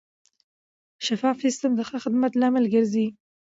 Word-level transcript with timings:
شفاف 1.05 1.37
سیستم 1.45 1.71
د 1.75 1.81
ښه 1.87 1.97
خدمت 2.03 2.31
لامل 2.41 2.65
ګرځي. 2.73 3.07